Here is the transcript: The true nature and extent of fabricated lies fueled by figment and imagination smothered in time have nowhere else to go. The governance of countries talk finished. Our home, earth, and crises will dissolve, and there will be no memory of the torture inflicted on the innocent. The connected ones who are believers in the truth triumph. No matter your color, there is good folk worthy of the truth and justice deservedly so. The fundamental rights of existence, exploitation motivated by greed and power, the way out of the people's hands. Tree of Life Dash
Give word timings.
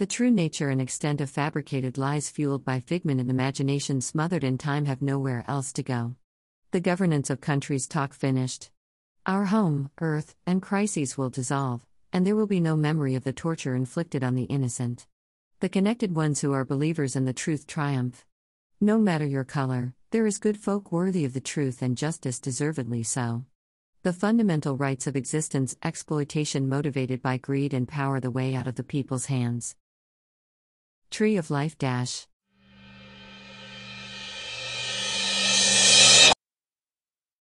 The 0.00 0.06
true 0.06 0.30
nature 0.30 0.70
and 0.70 0.80
extent 0.80 1.20
of 1.20 1.28
fabricated 1.28 1.98
lies 1.98 2.30
fueled 2.30 2.64
by 2.64 2.80
figment 2.80 3.20
and 3.20 3.28
imagination 3.28 4.00
smothered 4.00 4.42
in 4.42 4.56
time 4.56 4.86
have 4.86 5.02
nowhere 5.02 5.44
else 5.46 5.74
to 5.74 5.82
go. 5.82 6.14
The 6.70 6.80
governance 6.80 7.28
of 7.28 7.42
countries 7.42 7.86
talk 7.86 8.14
finished. 8.14 8.70
Our 9.26 9.44
home, 9.44 9.90
earth, 10.00 10.34
and 10.46 10.62
crises 10.62 11.18
will 11.18 11.28
dissolve, 11.28 11.84
and 12.14 12.26
there 12.26 12.34
will 12.34 12.46
be 12.46 12.60
no 12.60 12.76
memory 12.76 13.14
of 13.14 13.24
the 13.24 13.34
torture 13.34 13.74
inflicted 13.74 14.24
on 14.24 14.36
the 14.36 14.44
innocent. 14.44 15.06
The 15.58 15.68
connected 15.68 16.16
ones 16.16 16.40
who 16.40 16.54
are 16.54 16.64
believers 16.64 17.14
in 17.14 17.26
the 17.26 17.34
truth 17.34 17.66
triumph. 17.66 18.24
No 18.80 18.96
matter 18.96 19.26
your 19.26 19.44
color, 19.44 19.92
there 20.12 20.26
is 20.26 20.38
good 20.38 20.56
folk 20.56 20.90
worthy 20.90 21.26
of 21.26 21.34
the 21.34 21.42
truth 21.42 21.82
and 21.82 21.94
justice 21.94 22.40
deservedly 22.40 23.02
so. 23.02 23.44
The 24.02 24.14
fundamental 24.14 24.78
rights 24.78 25.06
of 25.06 25.14
existence, 25.14 25.76
exploitation 25.82 26.70
motivated 26.70 27.20
by 27.20 27.36
greed 27.36 27.74
and 27.74 27.86
power, 27.86 28.18
the 28.18 28.30
way 28.30 28.54
out 28.54 28.66
of 28.66 28.76
the 28.76 28.82
people's 28.82 29.26
hands. 29.26 29.76
Tree 31.10 31.36
of 31.36 31.50
Life 31.50 31.76
Dash 31.76 32.26